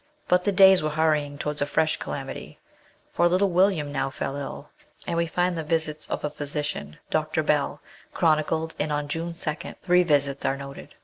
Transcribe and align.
But 0.27 0.43
the 0.45 0.51
days 0.51 0.81
were 0.81 0.89
hurrying 0.89 1.37
towards 1.37 1.61
a 1.61 1.67
fresh 1.67 1.97
calamity, 1.97 2.57
for 3.11 3.27
little 3.29 3.51
"William 3.51 3.91
now 3.91 4.09
fell 4.09 4.35
ill, 4.35 4.71
{and 5.05 5.15
we 5.15 5.27
find 5.27 5.55
the 5.55 5.61
visits 5.63 6.07
of 6.07 6.23
a 6.23 6.27
138 6.27 6.33
MRS. 6.33 6.37
SHELLEY. 6.65 6.85
physician, 6.93 6.99
Dr. 7.11 7.43
Bell, 7.43 7.81
chronicled, 8.11 8.73
and 8.79 8.91
on 8.91 9.07
June 9.07 9.33
2nd 9.33 9.75
three 9.83 10.01
visits 10.01 10.43
are 10.43 10.57
noted. 10.57 10.95